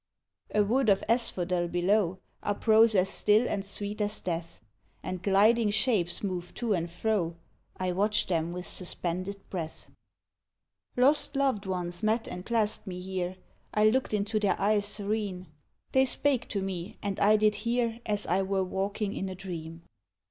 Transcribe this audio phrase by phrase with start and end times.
[0.55, 4.59] A wood of asphodel below Uprose as still and sweet as death,
[5.03, 7.35] And gliding shapes moved to and fro,
[7.77, 9.91] I watched them with suspended breath.
[10.97, 13.35] Lost loved ones met and clasped me here;
[13.75, 15.45] I looked into their eyes serene,
[15.91, 19.83] They spake to me, and I did hear As I were walking in a dream.